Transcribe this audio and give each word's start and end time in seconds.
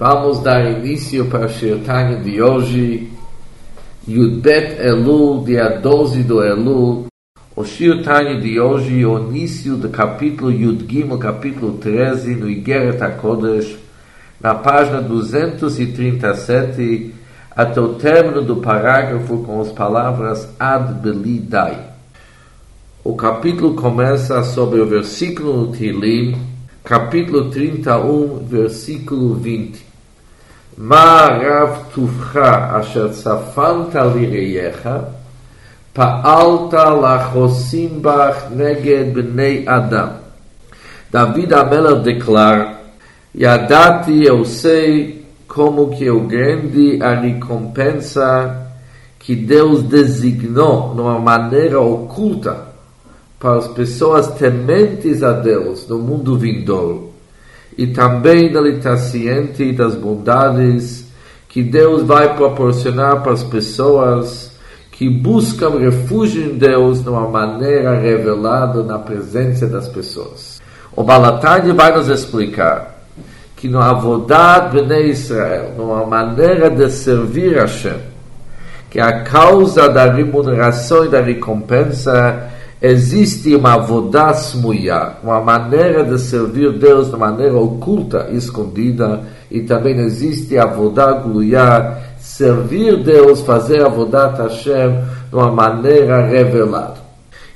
Vamos 0.00 0.42
dar 0.42 0.64
início 0.64 1.26
para 1.26 1.44
a 1.44 1.48
Shirtanya 1.50 2.16
de 2.16 2.40
hoje, 2.40 3.12
Yudbet 4.08 4.80
Elul, 4.80 5.44
dia 5.44 5.78
12 5.78 6.22
do 6.22 6.42
Elul. 6.42 7.04
O 7.54 7.64
Shirtanya 7.66 8.40
de 8.40 8.58
hoje, 8.58 9.04
o 9.04 9.18
início 9.18 9.76
do 9.76 9.90
capítulo 9.90 10.50
Yud 10.50 10.90
Gimel, 10.90 11.18
capítulo 11.18 11.74
13, 11.74 12.34
no 12.34 12.48
Igeret 12.48 12.98
HaKodesh, 12.98 13.76
na 14.40 14.54
página 14.54 15.02
237, 15.02 17.14
até 17.54 17.78
o 17.78 17.92
término 17.92 18.40
do 18.40 18.56
parágrafo 18.56 19.42
com 19.42 19.60
as 19.60 19.68
palavras 19.68 20.48
Ad 20.58 20.94
Belidai. 21.02 21.78
O 23.04 23.14
capítulo 23.14 23.74
começa 23.74 24.42
sobre 24.44 24.80
o 24.80 24.86
versículo 24.86 25.66
no 25.66 25.72
Tilim, 25.76 26.38
capítulo 26.82 27.50
31, 27.50 28.46
versículo 28.46 29.34
20. 29.34 29.89
מה 30.77 31.27
רב 31.41 31.69
טובך 31.93 32.35
אשר 32.81 33.11
צפנת 33.11 33.95
לראייך, 33.95 34.89
פעלת 35.93 36.73
לחוסים 36.73 38.01
בך 38.01 38.43
נגד 38.55 39.13
בני 39.13 39.65
אדם. 39.67 40.07
David 41.13 41.53
Amelach 41.53 42.03
declara, 42.03 42.75
Yadati 43.33 44.25
eu 44.25 44.43
sei 44.43 45.25
como 45.47 45.91
que 45.91 46.05
é 46.05 46.11
o 46.11 46.21
grande 46.21 47.01
a 47.01 47.15
recompensa 47.15 48.67
que 49.17 49.33
Deus 49.33 49.83
designou 49.83 50.93
de 50.93 50.99
uma 50.99 51.19
maneira 51.19 51.79
oculta 51.79 52.65
para 53.39 53.59
as 53.59 53.67
pessoas 53.69 54.27
tementes 54.35 55.23
a 55.23 55.31
Deus 55.31 55.87
no 55.87 55.99
mundo 55.99 56.37
vindouro 56.37 57.08
e 57.76 57.86
também 57.88 58.46
ele 58.46 58.76
está 58.76 58.96
ciente 58.96 59.72
das 59.72 59.94
bondades 59.94 61.06
que 61.48 61.62
Deus 61.62 62.02
vai 62.02 62.34
proporcionar 62.36 63.22
para 63.22 63.32
as 63.32 63.42
pessoas 63.42 64.50
que 64.92 65.08
buscam 65.08 65.78
refúgio 65.78 66.42
em 66.42 66.58
Deus 66.58 67.02
de 67.02 67.08
uma 67.08 67.26
maneira 67.26 67.98
revelada 67.98 68.82
na 68.82 68.98
presença 68.98 69.66
das 69.66 69.88
pessoas. 69.88 70.60
O 70.94 71.02
Balatani 71.02 71.72
vai 71.72 71.96
nos 71.96 72.08
explicar 72.08 73.00
que 73.56 73.68
no 73.68 73.80
Avodat 73.80 74.70
Bnei 74.72 75.10
Israel, 75.10 75.72
numa 75.76 76.04
maneira 76.06 76.68
de 76.70 76.90
servir 76.90 77.58
a 77.58 77.62
Hashem, 77.62 77.98
que 78.90 78.98
a 79.00 79.22
causa 79.22 79.88
da 79.88 80.10
remuneração 80.10 81.04
e 81.04 81.08
da 81.08 81.20
recompensa 81.20 82.50
existe 82.81 83.55
uma 83.55 83.73
avodas 83.73 84.53
muia, 84.55 85.13
uma 85.23 85.41
maneira 85.41 86.03
de 86.03 86.19
servir 86.19 86.73
Deus 86.73 87.09
de 87.09 87.17
maneira 87.17 87.55
oculta, 87.55 88.29
escondida, 88.31 89.23
e 89.49 89.61
também 89.61 89.97
existe 89.99 90.57
a 90.57 90.63
avodah 90.63 91.13
gluia, 91.13 91.97
servir 92.19 93.03
Deus, 93.03 93.41
fazer 93.41 93.83
avodat 93.85 94.37
Hashem 94.41 94.91
de 95.29 95.35
uma 95.35 95.51
maneira 95.51 96.25
revelada. 96.25 97.05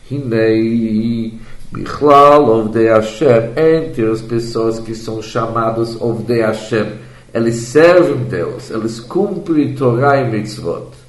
Hinei, 0.09 1.33
Bichlal, 1.71 2.49
Ovdei 2.49 2.87
Hashem, 2.87 3.51
entre 3.55 4.09
as 4.09 4.21
pessoas 4.21 4.79
que 4.79 4.95
são 4.95 5.21
chamadas 5.21 5.99
Ovdei 6.01 6.41
Hashem, 6.41 6.87
eles 7.33 7.55
servem 7.55 8.23
Deus, 8.23 8.71
eles 8.71 8.99
cumprem 8.99 9.75
Torah 9.75 10.21
e 10.21 10.31
Mitzvot. 10.31 10.99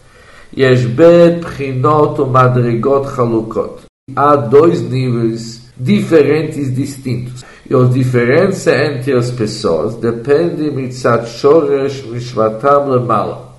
יש 0.56 0.86
בית 0.86 1.40
בחינות 1.40 2.18
ומדרגות 2.18 3.06
חלוקות 3.06 3.83
há 4.15 4.35
dois 4.35 4.81
níveis 4.81 5.61
diferentes, 5.75 6.73
distintos. 6.73 7.43
E 7.67 7.73
a 7.73 7.83
diferença 7.85 8.71
entre 8.71 9.13
as 9.13 9.31
pessoas 9.31 9.95
depende 9.95 10.69
mitzat 10.69 11.27
shoresh 11.27 12.03
mishvatam 12.03 12.87
lemala. 12.87 13.55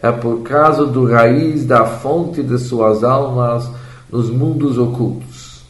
É 0.00 0.12
por 0.12 0.42
causa 0.42 0.86
do 0.86 1.04
raiz 1.04 1.64
da 1.64 1.84
fonte 1.84 2.42
de 2.42 2.56
suas 2.58 3.02
almas 3.02 3.68
nos 4.10 4.30
mundos 4.30 4.78
ocultos. 4.78 5.64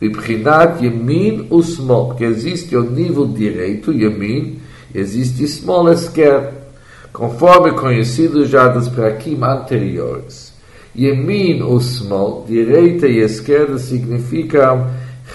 Mibrinat 0.00 0.82
yemin 0.82 1.46
usmol, 1.48 2.08
porque 2.08 2.24
existe 2.24 2.76
o 2.76 2.82
nível 2.82 3.28
direito, 3.28 3.92
yemin, 3.92 4.60
existe 4.92 5.44
smol 5.44 5.92
esquerdo, 5.92 6.52
conforme 7.12 7.70
conhecido 7.72 8.44
já 8.44 8.66
dos 8.66 8.88
prakim 8.88 9.38
anteriores. 9.42 10.53
Yemin 10.96 11.60
ou 11.62 11.80
small, 11.80 12.44
direita 12.48 13.08
e 13.08 13.18
esquerda, 13.18 13.78
significam 13.78 14.86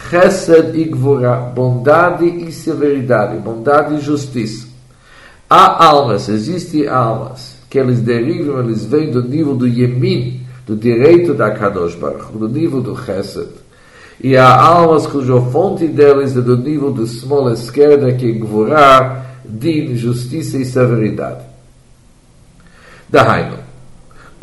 chesed 0.09 0.75
e 0.75 0.85
gvura, 0.85 1.35
bondade 1.35 2.25
e 2.25 2.51
severidade, 2.51 3.37
bondade 3.37 3.95
e 3.95 3.99
justiça. 3.99 4.67
Há 5.49 5.85
almas, 5.85 6.29
existem 6.29 6.87
almas, 6.87 7.57
que 7.69 7.77
eles 7.77 7.99
derivam, 7.99 8.59
eles 8.59 8.85
vêm 8.85 9.11
do 9.11 9.21
nível 9.21 9.55
do 9.55 9.67
Yemin, 9.67 10.41
do 10.65 10.75
direito 10.75 11.33
da 11.33 11.51
Kadosh 11.51 11.95
Baruch, 11.95 12.31
do 12.31 12.47
nível 12.47 12.81
do 12.81 12.95
chesed. 12.95 13.49
E 14.21 14.37
há 14.37 14.53
almas 14.53 15.07
cuja 15.07 15.41
fonte 15.51 15.87
deles 15.87 16.37
é 16.37 16.41
do 16.41 16.57
nível 16.57 16.91
do 16.91 17.05
small 17.05 17.51
esquerda, 17.51 18.13
que 18.13 18.29
é 18.29 18.31
gvura, 18.33 19.25
din, 19.43 19.95
justiça 19.95 20.57
e 20.57 20.65
severidade. 20.65 21.43
Dahainu 23.09 23.68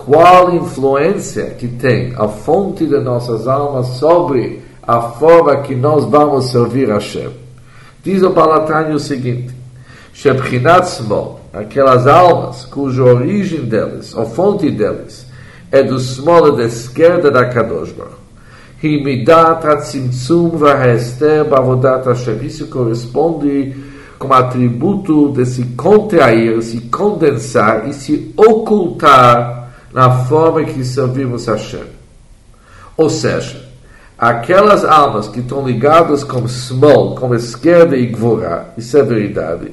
qual 0.07 0.55
influência 0.55 1.47
que 1.59 1.67
tem 1.67 2.15
a 2.17 2.29
fonte 2.29 2.87
de 2.87 3.01
nossas 3.01 3.49
almas 3.49 3.89
sobre 3.99 4.63
a 4.81 5.01
forma 5.03 5.57
que 5.63 5.75
nós 5.75 6.05
vamos 6.05 6.53
servir 6.53 6.89
a 6.93 6.95
Hashem. 6.95 7.31
Diz 8.05 8.23
o 8.23 8.31
Balatani 8.31 8.95
o 8.95 9.01
seguinte: 9.01 9.53
Shebchinat 10.15 10.87
Smol, 10.87 11.41
aquelas 11.53 12.07
almas 12.07 12.65
cuja 12.65 13.03
origem 13.03 13.65
deles, 13.65 14.17
a 14.17 14.25
fonte 14.25 14.71
deles, 14.71 15.27
é 15.73 15.83
do 15.83 15.97
Smol 15.97 16.53
da 16.53 16.63
esquerda 16.63 17.29
da 17.29 17.47
Kadosh 17.47 17.91
Baruch. 17.91 18.27
Isso 22.45 22.67
corresponde 22.69 23.75
como 24.21 24.35
atributo 24.35 25.33
de 25.33 25.45
se 25.47 25.65
contrair, 25.77 26.63
se 26.63 26.83
condensar 26.83 27.89
e 27.89 27.93
se 27.93 28.33
ocultar 28.37 29.56
na 29.97 30.11
forma 30.11 30.63
que 30.63 30.85
servimos 30.85 31.49
a 31.49 31.53
Hashem. 31.53 31.85
Ou 32.99 33.09
seja, 33.09 33.65
aquelas 34.19 34.85
almas 34.85 35.27
que 35.27 35.41
estão 35.41 35.67
ligadas 35.67 36.23
com 36.23 36.47
small, 36.47 37.15
com 37.15 37.35
esquerda 37.35 37.97
e 37.97 38.05
gvura, 38.05 38.75
e 38.77 38.83
severidade, 38.83 39.73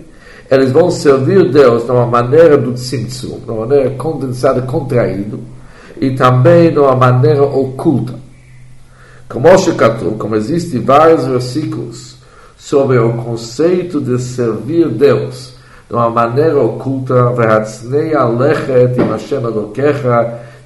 eles 0.50 0.72
vão 0.72 0.89
servir 0.89 1.51
Deus 1.51 1.84
de 1.84 1.91
uma 1.91 2.06
maneira 2.06 2.57
do 2.57 2.72
tzimtzum, 2.72 3.41
de 3.44 3.51
uma 3.51 3.66
maneira 3.66 3.89
condensada, 3.97 4.61
contraída, 4.61 5.38
e 6.00 6.11
também 6.11 6.72
de 6.72 6.79
uma 6.79 6.95
maneira 6.95 7.44
oculta. 7.44 8.13
Como 9.28 9.57
Shekatu, 9.57 10.11
como 10.11 10.38
existem 10.38 10.79
vários 10.79 11.25
versículos 11.25 12.16
sobre 12.57 12.97
o 12.97 13.11
conceito 13.11 14.00
de 14.00 14.17
servir 14.22 14.88
Deus, 14.88 15.47
de 15.47 15.53
uma 15.96 16.09
maneira 16.09 16.59
oculta, 16.59 17.14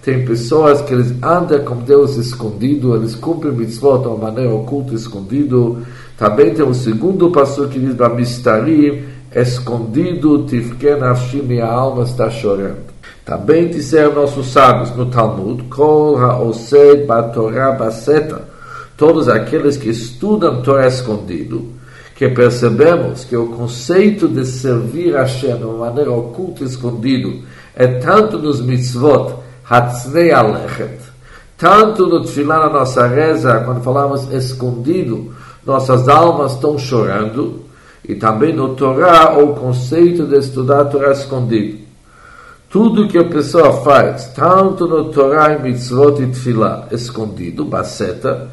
tem 0.08 0.26
pessoas 0.26 0.80
que 0.82 0.94
eles 0.94 1.14
andam 1.22 1.60
com 1.66 1.76
Deus 1.78 2.16
escondido, 2.16 2.96
eles 2.96 3.14
cumprem 3.14 3.52
mitzvot 3.52 4.00
de 4.00 4.08
uma 4.08 4.16
maneira 4.16 4.54
oculta, 4.54 4.94
escondido. 4.94 5.80
Também 6.18 6.54
tem 6.54 6.64
um 6.64 6.74
segundo 6.74 7.30
passo 7.30 7.68
que 7.68 7.78
diz, 7.78 7.94
Bamistarim, 7.94 9.04
escondido, 9.36 10.46
tifken 10.46 11.04
afshim, 11.04 11.42
minha 11.42 11.66
alma 11.66 12.04
está 12.04 12.30
chorando. 12.30 12.88
Também 13.26 13.68
disseram 13.68 14.14
nossos 14.14 14.48
sábios 14.48 14.96
no 14.96 15.08
Talmud, 15.08 15.64
Kol 15.64 16.18
ha'osed 16.18 17.06
ba'torah 17.06 17.74
ba'seta, 17.74 18.48
todos 18.96 19.28
aqueles 19.28 19.76
que 19.76 19.90
estudam 19.90 20.62
Torah 20.62 20.88
escondido, 20.88 21.66
que 22.18 22.28
percebemos 22.30 23.24
que 23.26 23.38
o 23.38 23.46
conceito 23.50 24.28
de 24.28 24.44
servir 24.44 25.16
a 25.16 25.20
Hashem 25.20 25.56
de 25.56 25.64
uma 25.64 25.86
maneira 25.86 26.12
oculta 26.12 26.64
e 26.64 26.66
escondido 26.66 27.44
é 27.76 27.86
tanto 27.86 28.40
nos 28.40 28.60
mitzvot, 28.60 29.36
hatznei 29.64 30.32
alechet, 30.32 30.98
tanto 31.56 32.08
no 32.08 32.24
tefilá 32.24 32.58
na 32.58 32.70
nossa 32.72 33.06
reza, 33.06 33.60
quando 33.60 33.84
falamos 33.84 34.34
escondido, 34.34 35.32
nossas 35.64 36.10
almas 36.10 36.54
estão 36.54 36.76
chorando, 36.80 37.62
e 38.04 38.16
também 38.16 38.52
no 38.52 38.70
Torá, 38.70 39.38
o 39.38 39.54
conceito 39.54 40.26
de 40.26 40.40
estudar 40.40 40.82
a 40.82 40.86
Torá 40.86 41.12
escondido. 41.12 41.86
Tudo 42.68 43.08
que 43.08 43.20
a 43.20 43.26
pessoa 43.26 43.84
faz, 43.84 44.30
tanto 44.30 44.88
no 44.88 45.12
Torá 45.12 45.54
e 45.54 45.62
mitzvot 45.62 46.20
e 46.24 46.26
tefilá, 46.26 46.88
escondido, 46.92 47.64
baceta, 47.64 48.50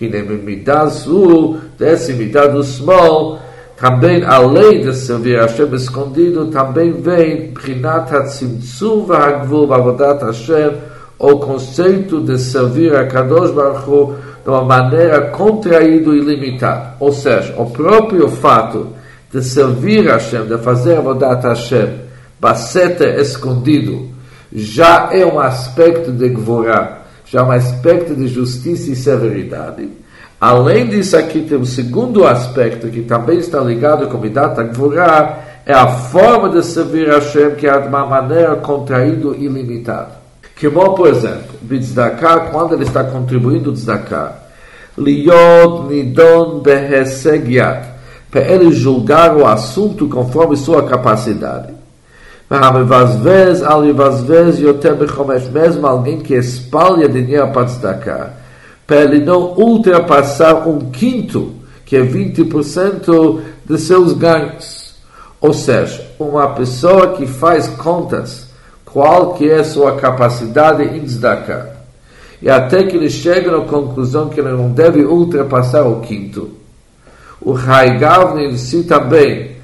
Hine 0.00 0.24
azul, 0.72 0.88
zu, 0.88 1.60
desce 1.78 2.12
midah 2.12 2.48
do 2.48 2.62
small, 2.62 3.38
também 3.76 4.22
além 4.24 4.82
de 4.82 4.92
servir 4.94 5.40
Hashem 5.40 5.74
escondido, 5.74 6.46
também 6.46 6.92
vem 6.92 7.52
Prinat 7.52 8.12
HaTzimtzum 8.12 9.04
VaHagvul 9.06 9.66
VaVodat 9.66 10.22
Hashem, 10.22 10.72
o 11.18 11.38
conceito 11.38 12.20
de 12.20 12.38
servir 12.38 12.94
a 12.94 13.06
Kadosh 13.06 13.50
Baruch 13.52 13.88
Hu 13.88 14.14
de 14.44 14.50
uma 14.50 14.64
maneira 14.64 15.30
contraída 15.30 16.10
e 16.10 16.20
limitada. 16.20 16.94
Ou 17.00 17.12
seja, 17.12 17.54
o 17.56 17.70
próprio 17.70 18.28
fato 18.28 18.88
de 19.32 19.42
servir 19.42 20.06
Hashem, 20.06 20.46
de 20.46 20.58
fazer 20.58 20.98
a 20.98 21.00
Vodat 21.00 21.42
Hashem, 21.42 22.06
Baceta 22.38 23.04
escondido, 23.20 24.08
já 24.52 25.08
é 25.10 25.24
um 25.24 25.40
aspecto 25.40 26.12
de 26.12 26.28
Gvorah 26.28 27.05
já 27.26 27.42
um 27.44 27.50
aspecto 27.50 28.14
de 28.14 28.28
justiça 28.28 28.90
e 28.90 28.96
severidade. 28.96 29.88
Além 30.40 30.88
disso, 30.88 31.16
aqui 31.16 31.42
tem 31.42 31.58
um 31.58 31.64
segundo 31.64 32.26
aspecto 32.26 32.88
que 32.88 33.02
também 33.02 33.38
está 33.38 33.60
ligado 33.60 34.06
com 34.08 34.18
Midat 34.18 34.56
Gvorá, 34.72 35.40
é 35.64 35.72
a 35.72 35.88
forma 35.88 36.48
de 36.50 36.64
servir 36.64 37.08
Hashem 37.08 37.56
que 37.56 37.66
é 37.66 37.80
de 37.80 37.88
uma 37.88 38.06
maneira 38.06 38.54
contraído 38.56 39.34
e 39.34 39.48
limitada. 39.48 40.26
Como, 40.60 40.94
por 40.94 41.08
exemplo, 41.08 41.56
Tzedakah, 41.68 42.50
quando 42.50 42.74
ele 42.74 42.84
está 42.84 43.02
contribuindo 43.04 43.72
Tzedakah, 43.72 44.36
Liod 44.96 45.88
Nidon 45.88 46.60
Behesegiat, 46.60 47.88
para 48.30 48.40
ele 48.42 48.70
julgar 48.72 49.36
o 49.36 49.46
assunto 49.46 50.08
conforme 50.08 50.56
sua 50.56 50.86
capacidade. 50.86 51.74
Vez, 53.22 53.62
ali 53.62 53.92
vez, 53.92 55.50
mesmo 55.50 55.86
alguém 55.86 56.20
que 56.20 56.34
espalha 56.34 57.08
dinheiro 57.08 57.48
para 57.48 57.64
destacar, 57.64 58.34
para 58.86 58.98
ele 58.98 59.24
não 59.24 59.52
ultrapassar 59.54 60.68
um 60.68 60.90
quinto, 60.90 61.54
que 61.84 61.96
é 61.96 62.02
20% 62.02 63.40
de 63.64 63.78
seus 63.78 64.12
ganhos. 64.12 64.94
Ou 65.40 65.52
seja, 65.52 66.06
uma 66.20 66.48
pessoa 66.50 67.14
que 67.14 67.26
faz 67.26 67.66
contas, 67.66 68.46
qual 68.84 69.34
que 69.34 69.50
é 69.50 69.64
sua 69.64 69.96
capacidade 69.96 70.84
em 70.84 71.00
destacar, 71.00 71.70
e 72.40 72.48
até 72.48 72.84
que 72.84 72.96
ele 72.96 73.10
chega 73.10 73.50
na 73.50 73.64
conclusão 73.64 74.28
que 74.28 74.38
ele 74.38 74.52
não 74.52 74.70
deve 74.70 75.04
ultrapassar 75.04 75.82
o 75.82 76.00
quinto. 76.00 76.50
O 77.40 77.56
Haigavni 77.56 78.56
si 78.56 78.84
também 78.84 79.55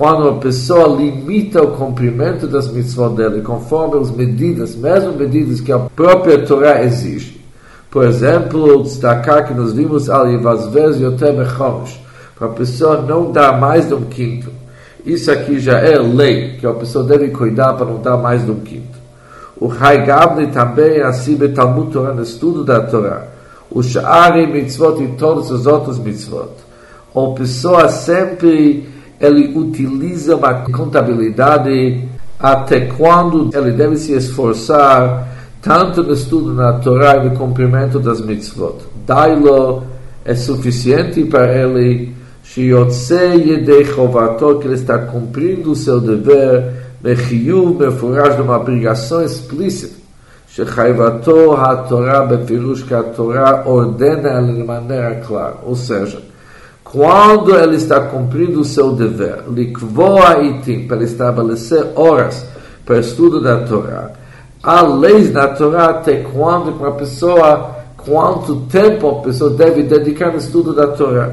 quando 0.00 0.30
a 0.30 0.32
pessoa 0.36 0.96
limita 0.96 1.62
o 1.62 1.72
cumprimento 1.72 2.46
das 2.46 2.72
mitzvot 2.72 3.14
dele 3.14 3.42
conforme 3.42 4.00
as 4.00 4.10
medidas, 4.10 4.74
mesmo 4.74 5.12
medidas 5.12 5.60
que 5.60 5.70
a 5.70 5.78
própria 5.78 6.42
Torá 6.46 6.82
exige. 6.82 7.38
Por 7.90 8.06
exemplo, 8.06 8.82
destacar 8.82 9.46
que 9.46 9.52
nós 9.52 9.74
vimos 9.74 10.08
ali 10.08 10.38
Vazvez 10.38 10.98
Yotem 10.98 11.38
Echosh, 11.42 12.00
para 12.34 12.48
a 12.48 12.52
pessoa 12.52 13.02
não 13.02 13.30
dar 13.30 13.60
mais 13.60 13.88
de 13.88 13.92
um 13.92 14.06
quinto. 14.06 14.48
Isso 15.04 15.30
aqui 15.30 15.60
já 15.60 15.76
é 15.76 15.98
lei, 15.98 16.56
que 16.56 16.66
a 16.66 16.72
pessoa 16.72 17.04
deve 17.04 17.28
cuidar 17.28 17.74
para 17.74 17.84
não 17.84 18.00
dar 18.00 18.16
mais 18.16 18.42
de 18.42 18.50
um 18.50 18.60
quinto. 18.60 18.98
O 19.54 19.70
Haigabni 19.70 20.46
também 20.46 20.96
é 20.96 21.02
assim 21.02 21.36
Talmud 21.36 21.92
Torah, 21.92 22.14
no 22.14 22.22
estudo 22.22 22.64
da 22.64 22.80
Torá. 22.80 23.24
O 23.70 23.82
Sha'ari 23.82 24.46
Mitzvot 24.46 24.98
e 25.02 25.08
todos 25.08 25.50
os 25.50 25.66
outros 25.66 25.98
mitzvot. 25.98 26.52
A 27.14 27.34
pessoa 27.34 27.90
sempre 27.90 28.88
ele 29.19 29.57
utiliza 29.57 30.35
uma 30.35 30.53
contabilidade 30.71 32.03
até 32.39 32.81
quando 32.81 33.49
ele 33.53 33.71
deve 33.71 33.97
se 33.97 34.13
esforçar 34.13 35.27
tanto 35.61 36.03
no 36.03 36.13
estudo 36.13 36.53
na 36.53 36.73
Torá 36.73 37.17
e 37.17 37.29
no 37.29 37.35
cumprimento 37.35 37.99
das 37.99 38.21
mitzvot. 38.21 38.77
Dailo 39.05 39.83
é 40.23 40.35
suficiente 40.35 41.23
para 41.25 41.53
ele 41.53 42.13
que 42.43 42.69
ele 42.69 42.87
está 44.73 44.99
cumprindo 44.99 45.71
o 45.71 45.75
seu 45.75 45.99
dever 45.99 46.85
mechiu, 47.03 47.73
mefuraj, 47.73 48.35
de 48.35 48.41
uma 48.41 48.57
obrigação 48.57 49.23
explícita. 49.23 50.05
שחייבתו 50.55 51.61
התורה 51.61 52.25
בפירוש 52.25 52.83
que 52.83 52.93
a 52.93 53.03
Torá 53.03 53.63
ordena 53.65 54.29
ela 54.29 54.53
de 54.53 54.63
maneira 54.63 55.15
clara. 55.15 55.57
Ou 55.65 55.75
seja, 55.75 56.21
quando 56.92 57.56
ele 57.56 57.76
está 57.76 58.00
cumprindo 58.00 58.60
o 58.60 58.64
seu 58.64 58.92
dever, 58.92 59.44
likvoa 59.46 60.34
para 60.88 61.04
estabelecer 61.04 61.86
horas 61.94 62.44
para 62.84 62.96
o 62.96 62.98
estudo 63.00 63.40
da 63.40 63.58
Torá, 63.58 64.10
há 64.60 64.82
leis 64.82 65.32
na 65.32 65.46
Torá 65.46 65.90
até 65.90 66.16
quando 66.16 66.70
uma 66.70 66.90
pessoa, 66.92 67.76
quanto 67.96 68.62
tempo 68.62 69.08
a 69.08 69.22
pessoa 69.22 69.50
deve 69.50 69.84
dedicar 69.84 70.32
no 70.32 70.38
estudo 70.38 70.74
da 70.74 70.88
Torá. 70.88 71.30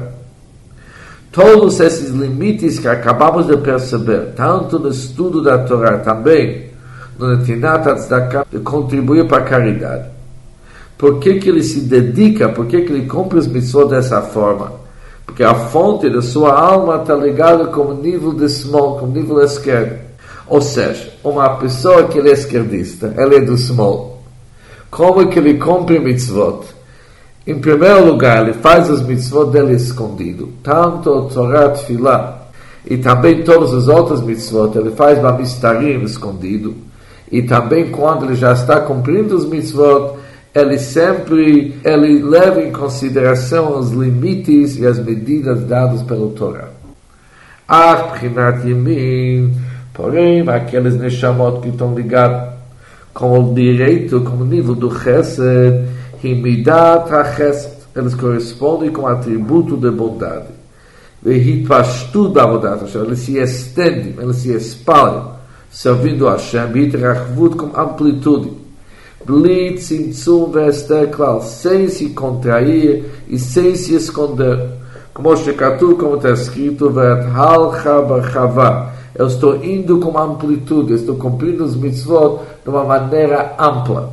Todos 1.32 1.80
esses 1.80 2.10
limites 2.10 2.78
que 2.78 2.86
acabamos 2.86 3.48
de 3.48 3.56
perceber, 3.56 4.34
tanto 4.36 4.78
no 4.78 4.90
estudo 4.90 5.42
da 5.42 5.58
Torá, 5.58 5.98
também 5.98 6.70
no 7.18 7.36
Netinat 7.36 7.84
Tzedakah, 7.84 8.46
de 8.48 8.60
contribuir 8.60 9.26
para 9.26 9.38
a 9.38 9.44
caridade. 9.44 10.04
Por 10.96 11.18
que, 11.18 11.34
que 11.34 11.48
ele 11.48 11.64
se 11.64 11.80
dedica, 11.80 12.48
por 12.48 12.66
que, 12.66 12.82
que 12.82 12.92
ele 12.92 13.06
cumpre 13.06 13.40
as 13.40 13.48
missões 13.48 13.90
dessa 13.90 14.22
forma? 14.22 14.87
Porque 15.28 15.44
a 15.44 15.54
fonte 15.54 16.08
da 16.08 16.22
sua 16.22 16.58
alma 16.58 16.96
está 16.96 17.14
ligada 17.14 17.66
com 17.66 17.82
o 17.82 17.94
nível 17.94 18.32
de 18.32 18.48
small, 18.48 18.98
com 18.98 19.04
o 19.04 19.10
nível 19.10 19.40
esquerdo. 19.44 19.98
Ou 20.46 20.62
seja, 20.62 21.12
uma 21.22 21.50
pessoa 21.58 22.04
que 22.04 22.18
é 22.18 22.32
esquerdista, 22.32 23.12
ela 23.14 23.34
é 23.34 23.40
do 23.40 23.54
small. 23.54 24.22
Como 24.90 25.20
é 25.20 25.26
que 25.26 25.38
ele 25.38 25.58
cumpre 25.58 26.00
mitzvot? 26.00 26.64
Em 27.46 27.58
primeiro 27.58 28.06
lugar, 28.06 28.42
ele 28.42 28.54
faz 28.54 28.90
as 28.90 29.02
mitzvot 29.02 29.50
dele 29.50 29.74
escondido. 29.74 30.48
Tanto 30.62 31.10
o 31.10 31.28
Torah 31.28 31.68
Tfilah 31.68 32.48
e 32.86 32.96
também 32.96 33.44
todas 33.44 33.74
as 33.74 33.86
outras 33.86 34.22
mitzvot, 34.22 34.76
ele 34.78 34.92
faz 34.92 35.18
Bamistarim 35.18 36.02
escondido. 36.04 36.74
E 37.30 37.42
também 37.42 37.90
quando 37.90 38.24
ele 38.24 38.34
já 38.34 38.54
está 38.54 38.80
cumprindo 38.80 39.36
os 39.36 39.44
mitzvot, 39.44 40.17
ele 40.60 40.78
sempre 40.78 41.78
ele 41.84 42.22
leva 42.22 42.60
em 42.60 42.72
consideração 42.72 43.78
os 43.78 43.90
limites 43.90 44.78
e 44.78 44.86
as 44.86 44.98
medidas 44.98 45.64
dadas 45.64 46.02
pelo 46.02 46.30
Torá. 46.30 46.68
Ah, 47.66 48.14
Prinat 48.18 48.66
Yemin, 48.66 49.54
porém, 49.92 50.48
aqueles 50.48 50.96
Neshamot 50.96 51.60
que 51.60 51.68
estão 51.68 51.94
ligados 51.94 52.54
com 53.12 53.38
o 53.38 53.54
direito, 53.54 54.20
com 54.20 54.36
o 54.36 54.44
nível 54.44 54.74
do 54.74 54.90
Chesed, 54.90 55.86
Himidat 56.22 57.12
HaChesed, 57.12 57.72
eles 57.94 58.14
correspondem 58.14 58.90
com 58.90 59.02
o 59.02 59.06
atributo 59.06 59.76
de 59.76 59.90
bondade. 59.90 60.46
Vehitpashtu 61.22 62.28
da 62.28 62.44
eles 62.94 63.18
se 63.18 63.38
estendem, 63.38 64.14
eles 64.20 64.36
se 64.36 64.52
espalham, 64.52 65.32
servindo 65.70 66.28
a 66.28 66.32
Hashem, 66.32 66.76
Hitrachvut 66.76 67.56
com 67.56 67.78
amplitude. 67.78 68.67
Bli 69.24 69.74
tzimtzum 69.74 70.52
klal, 71.10 71.42
sem 71.42 71.88
se 71.88 72.10
contrair 72.10 73.04
e 73.28 73.38
sem 73.38 73.74
se 73.74 73.94
esconder. 73.94 74.78
Como 75.12 75.36
Shekatu, 75.36 75.96
como 75.96 76.16
está 76.16 76.30
escrito, 76.30 76.92
eu 79.14 79.26
estou 79.26 79.64
indo 79.64 79.98
com 79.98 80.16
amplitude, 80.16 80.94
estou 80.94 81.16
cumprindo 81.16 81.64
os 81.64 81.74
mitzvot 81.74 82.40
de 82.62 82.70
uma 82.70 82.84
maneira 82.84 83.56
ampla. 83.58 84.12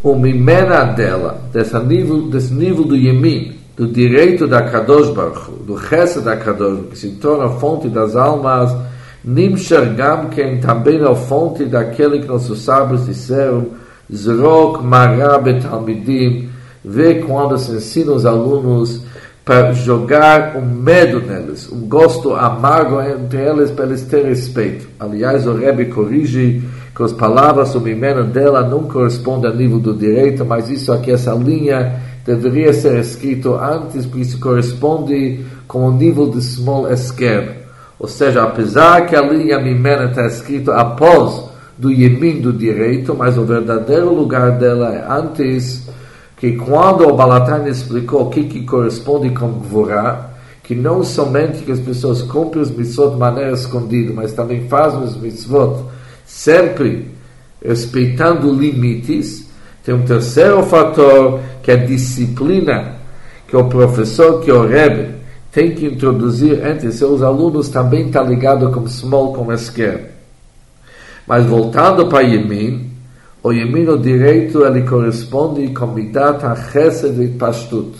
O 0.00 0.14
mimena 0.14 0.84
dela, 0.84 1.40
desse 1.52 1.76
nível, 1.80 2.28
desse 2.28 2.54
nível 2.54 2.84
do 2.84 2.96
Yemin, 2.96 3.56
do 3.76 3.88
direito 3.88 4.46
da 4.46 4.62
Kadosh 4.62 5.10
Baruch, 5.10 5.50
do 5.66 5.74
resto 5.74 6.20
da 6.20 6.36
Kadosh, 6.36 6.90
que 6.90 6.98
se 6.98 7.10
torna 7.12 7.48
fonte 7.48 7.88
das 7.88 8.14
almas, 8.14 8.72
Nimsher 9.24 9.94
Gam, 9.94 10.26
que 10.26 10.58
também 10.58 11.00
é 11.00 11.08
a 11.08 11.14
fonte 11.14 11.64
daquele 11.64 12.20
que 12.20 12.28
nossos 12.28 12.60
sábios 12.60 13.06
disseram, 13.06 13.66
Zrok 14.14 14.84
Mará 14.84 15.38
Betalmidim, 15.38 16.48
vê 16.84 17.16
quando 17.16 17.58
se 17.58 17.72
ensina 17.72 18.12
os 18.12 18.26
alunos 18.26 19.02
para 19.44 19.72
jogar 19.72 20.56
um 20.56 20.64
medo 20.64 21.20
neles, 21.20 21.68
um 21.72 21.88
gosto 21.88 22.34
amargo 22.34 23.00
entre 23.00 23.40
eles 23.40 23.70
para 23.70 23.86
eles 23.86 24.02
terem 24.02 24.26
respeito. 24.26 24.86
Aliás, 25.00 25.46
o 25.46 25.54
Rebbe 25.54 25.86
corrige 25.86 26.62
que 26.94 27.02
as 27.02 27.12
palavras, 27.12 27.74
o 27.74 27.80
mimeno 27.80 28.24
dela 28.24 28.62
não 28.68 28.84
corresponde 28.84 29.46
ao 29.46 29.54
nível 29.54 29.80
do 29.80 29.94
direito, 29.94 30.44
mas 30.44 30.70
isso 30.70 30.92
aqui, 30.92 31.10
essa 31.10 31.32
linha, 31.32 32.00
deveria 32.24 32.72
ser 32.72 33.00
escrito 33.00 33.54
antes, 33.54 34.06
porque 34.06 34.22
isso 34.22 34.38
corresponde 34.38 35.40
com 35.66 35.88
o 35.88 35.92
nível 35.92 36.30
de 36.30 36.40
small 36.40 36.88
esquerdo. 36.92 37.62
Ou 37.98 38.06
seja, 38.06 38.44
apesar 38.44 39.06
que 39.06 39.16
a 39.16 39.22
linha 39.22 39.58
mimena 39.58 40.04
está 40.04 40.26
escrito 40.26 40.70
após 40.70 41.51
do 41.78 41.90
Yemin 41.90 42.40
do 42.40 42.52
direito, 42.52 43.14
mas 43.14 43.36
o 43.38 43.44
verdadeiro 43.44 44.12
lugar 44.12 44.52
dela 44.58 44.94
é 44.94 45.04
antes, 45.08 45.88
que 46.36 46.52
quando 46.52 47.08
o 47.08 47.14
Balatan 47.14 47.68
explicou 47.68 48.22
o 48.22 48.30
que, 48.30 48.44
que 48.44 48.64
corresponde 48.64 49.30
com 49.30 49.60
Gvorá, 49.60 50.30
que 50.62 50.74
não 50.74 51.02
somente 51.02 51.64
que 51.64 51.72
as 51.72 51.80
pessoas 51.80 52.22
cumprem 52.22 52.62
os 52.62 52.70
mitzvot 52.70 53.10
de 53.10 53.16
maneira 53.16 53.52
escondida, 53.52 54.12
mas 54.14 54.32
também 54.32 54.68
fazem 54.68 55.02
os 55.02 55.16
mitzvot 55.16 55.84
sempre 56.24 57.08
respeitando 57.64 58.52
limites, 58.52 59.48
tem 59.84 59.94
um 59.94 60.02
terceiro 60.02 60.62
fator 60.62 61.40
que 61.62 61.70
é 61.70 61.74
a 61.74 61.84
disciplina 61.84 62.96
que 63.48 63.56
o 63.56 63.64
professor, 63.64 64.40
que 64.40 64.50
o 64.50 64.66
Rebbe, 64.66 65.14
tem 65.50 65.74
que 65.74 65.86
introduzir 65.86 66.64
entre 66.66 66.90
seus 66.90 67.22
alunos 67.22 67.68
também 67.68 68.06
está 68.06 68.22
ligado 68.22 68.70
com 68.70 68.86
small, 68.86 69.34
com 69.34 69.52
esquerda. 69.52 70.11
Mas 71.26 71.44
voltando 71.46 72.06
para 72.06 72.22
Yemin, 72.22 72.90
o 73.42 73.52
Yemin, 73.52 73.88
o 73.88 73.98
direito 73.98 74.64
ele 74.64 74.82
corresponde 74.82 75.68
com 75.68 75.86
Midat 75.88 76.44
HaChesed 76.44 77.22
e 77.22 77.28
Pastut. 77.28 77.92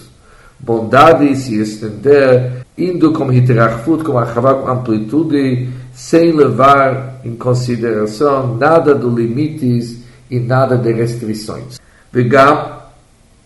Bondade 0.60 1.26
e 1.26 1.34
se 1.34 1.60
estender, 1.60 2.64
indo 2.78 3.12
com 3.12 3.26
como 3.26 4.04
com 4.04 4.18
Achavá, 4.18 4.54
com 4.54 4.68
amplitude, 4.68 5.68
sem 5.92 6.32
levar 6.32 7.20
em 7.24 7.34
consideração 7.34 8.56
nada 8.56 8.94
de 8.94 9.06
limites 9.06 9.98
e 10.30 10.38
nada 10.38 10.76
de 10.76 10.92
restrições. 10.92 11.80
Vigá, 12.12 12.86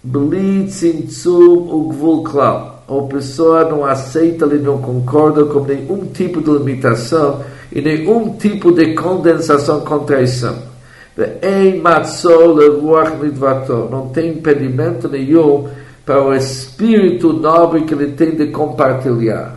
blitz 0.05 0.83
em 0.83 1.03
Tzimtzum 1.03 1.69
o 1.71 1.89
Gvul 1.89 2.23
Klal. 2.25 2.85
A 2.89 3.03
pessoa 3.13 3.69
não 3.69 3.85
aceita, 3.85 4.45
ele 4.45 4.59
não 4.59 4.79
concorda 4.79 5.45
com 5.47 5.61
nenhum 5.61 6.05
tipo 6.07 6.41
de 6.41 6.51
limitação 6.51 7.41
e 7.73 7.81
nenhum 7.81 8.37
tipo 8.37 8.73
de 8.73 8.95
condensação, 8.95 9.81
contraição. 9.81 10.57
Não 13.91 14.09
tem 14.09 14.33
impedimento 14.33 15.09
nenhum 15.09 15.69
para 16.05 16.23
o 16.23 16.35
espírito 16.35 17.33
nobre 17.33 17.83
que 17.83 17.95
ele 17.95 18.13
tem 18.13 18.37
de 18.37 18.49
compartilhar. 18.49 19.57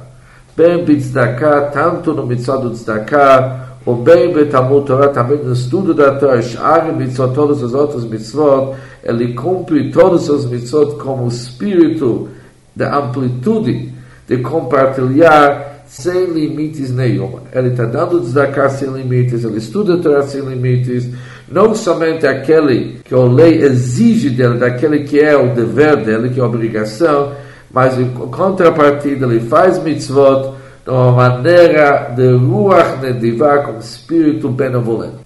Bem 0.55 0.83
Bitzdaka, 0.83 1.69
tanto 1.73 2.13
no 2.13 2.25
mitzvah 2.25 2.57
do 2.57 2.71
Tzedakah, 2.71 3.69
ou 3.85 3.95
bem 3.95 4.33
Betamut 4.33 4.87
Torah, 4.87 5.09
também 5.09 5.37
no 5.37 5.53
estudo 5.53 5.93
da 5.93 6.15
Torah, 6.15 6.41
Shari 6.41 6.91
mitzvot, 6.91 7.33
todos 7.33 7.63
os 7.63 7.73
outros 7.73 8.05
mitzvot, 8.05 8.75
ele 9.03 9.33
cumpre 9.33 9.91
todos 9.91 10.27
os 10.29 10.45
mitzvot 10.45 10.97
como 10.97 11.27
espírito 11.27 12.29
da 12.75 12.97
amplitude 12.97 13.93
de 14.27 14.37
compartilhar 14.37 15.78
sem 15.89 16.25
limites 16.25 16.91
nenhum. 16.91 17.39
Ele 17.51 17.69
está 17.69 17.83
dando 17.83 18.21
Tzedakah 18.21 18.69
sem 18.69 18.89
limites, 18.89 19.43
ele 19.43 19.57
estuda 19.57 19.95
a 19.95 19.97
Torah 19.97 20.21
sem 20.21 20.41
limites, 20.41 21.09
não 21.51 21.73
somente 21.73 22.27
aquele 22.27 22.99
que 23.03 23.13
a 23.13 23.17
lei 23.17 23.63
exige 23.63 24.29
dele, 24.29 24.59
daquele 24.59 24.99
que 24.99 25.19
é 25.19 25.35
o 25.35 25.53
dever 25.53 25.97
dele, 25.97 26.29
que 26.29 26.39
é 26.39 26.43
a 26.43 26.45
obrigação, 26.45 27.33
mas 27.71 27.99
em 27.99 28.07
contrapartida 28.11 29.25
ele 29.25 29.39
faz 29.39 29.81
mitzvot 29.81 30.53
de 30.85 30.91
uma 30.91 31.11
maneira 31.11 32.13
de 32.15 32.33
ruach 32.33 33.01
nedivá, 33.01 33.57
com 33.59 33.79
espírito 33.79 34.47
benevolente. 34.49 35.17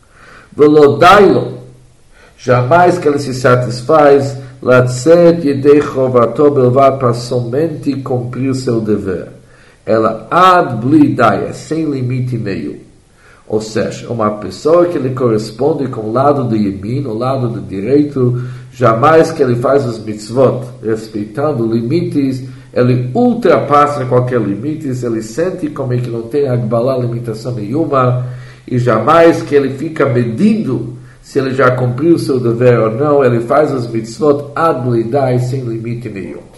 Velodailo, 0.55 1.59
jamais 2.37 2.97
que 2.97 3.07
ele 3.07 3.19
se 3.19 3.33
satisfaz, 3.33 4.37
latzet 4.61 5.45
yedei 5.45 5.81
chovato 5.81 6.49
belvad 6.51 6.99
para 6.99 7.13
somente 7.13 7.95
cumprir 7.97 8.55
seu 8.55 8.79
dever. 8.79 9.42
Ela 9.85 10.27
ad 10.31 10.77
blidai, 10.77 11.47
é 11.47 11.53
sem 11.53 11.85
limite 11.85 12.37
nenhum. 12.37 12.77
Ou 13.47 13.59
seja, 13.59 14.09
uma 14.09 14.31
pessoa 14.31 14.85
que 14.85 14.97
lhe 14.97 15.09
corresponde 15.09 15.87
com 15.87 16.01
o 16.01 16.11
lado 16.11 16.45
do 16.45 16.55
Yemin, 16.55 17.05
o 17.05 17.13
lado 17.13 17.49
do 17.49 17.61
direito, 17.61 18.41
jamais 18.71 19.31
que 19.31 19.43
ele 19.43 19.55
faz 19.55 19.85
os 19.85 20.03
mitzvot 20.03 20.65
respeitando 20.81 21.65
limites, 21.65 22.43
ele 22.73 23.11
ultrapassa 23.13 24.05
qualquer 24.05 24.41
limite, 24.41 24.87
ele 24.87 25.21
sente 25.21 25.69
como 25.69 25.93
é 25.93 25.97
que 25.97 26.09
não 26.09 26.23
tem 26.23 26.47
agbalá 26.47 26.97
limitação 26.97 27.53
nenhuma, 27.53 28.25
e 28.65 28.79
jamais 28.79 29.43
que 29.43 29.53
ele 29.53 29.77
fica 29.77 30.05
medindo 30.05 30.97
se 31.21 31.39
ele 31.39 31.53
já 31.53 31.71
cumpriu 31.71 32.17
seu 32.17 32.39
dever 32.39 32.79
ou 32.79 32.91
não, 32.91 33.23
ele 33.23 33.41
faz 33.41 33.71
os 33.73 33.87
mitzvot 33.87 34.51
ad 34.55 34.83
sem 35.39 35.61
limite 35.61 36.09
nenhum. 36.09 36.52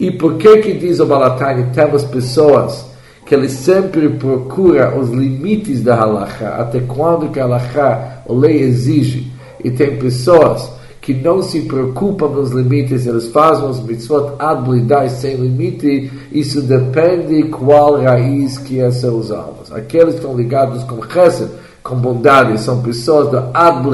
E 0.00 0.10
por 0.10 0.38
que 0.38 0.56
que 0.62 0.72
diz 0.72 0.98
o 0.98 1.04
Balatani, 1.04 1.66
temos 1.74 2.04
pessoas 2.04 2.86
que 3.26 3.34
ele 3.34 3.50
sempre 3.50 4.08
procura 4.08 4.98
os 4.98 5.10
limites 5.10 5.82
da 5.82 6.00
halacha, 6.00 6.48
até 6.48 6.80
quando 6.80 7.28
que 7.28 7.38
a 7.38 7.44
halacha, 7.44 8.22
a 8.26 8.32
lei 8.32 8.62
exige. 8.62 9.30
E 9.62 9.70
tem 9.70 9.98
pessoas 9.98 10.72
que 11.02 11.12
não 11.12 11.42
se 11.42 11.60
preocupam 11.60 12.28
nos 12.28 12.50
limites, 12.50 13.06
eles 13.06 13.28
fazem 13.28 13.68
os 13.68 13.80
mitzvot 13.80 14.32
ad 14.38 15.10
sem 15.10 15.36
limite, 15.36 16.10
isso 16.32 16.62
depende 16.62 17.42
qual 17.44 18.00
raiz 18.00 18.56
que 18.56 18.80
é 18.80 18.90
seus 18.90 19.30
almas. 19.30 19.70
Aqueles 19.70 20.14
que 20.14 20.20
estão 20.20 20.34
ligados 20.34 20.82
com 20.84 21.02
chesed, 21.02 21.50
com 21.82 21.96
bondade, 21.96 22.58
são 22.58 22.82
pessoas 22.82 23.30
da 23.30 23.50
ad 23.52 23.86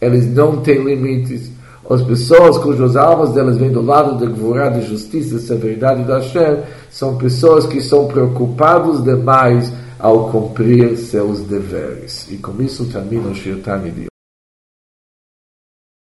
eles 0.00 0.26
não 0.34 0.56
têm 0.56 0.82
limites. 0.82 1.59
As 1.90 2.02
pessoas 2.02 2.56
cujas 2.56 2.94
almas 2.94 3.32
delas 3.32 3.56
vêm 3.56 3.72
do 3.72 3.82
lado 3.82 4.16
da 4.16 4.24
Gvorá, 4.24 4.68
de 4.68 4.86
justiça, 4.86 5.34
da 5.34 5.40
severidade 5.40 6.04
da 6.04 6.18
Hashem, 6.18 6.58
são 6.88 7.16
pessoas 7.16 7.66
que 7.66 7.80
são 7.80 8.06
preocupados 8.06 9.02
demais 9.02 9.72
ao 9.98 10.30
cumprir 10.30 10.96
seus 10.96 11.40
deveres. 11.40 12.30
E 12.30 12.36
com 12.36 12.62
isso 12.62 12.84
termina 12.84 13.28
o 13.28 13.34
Shirtani 13.34 13.90
de. 13.90 14.09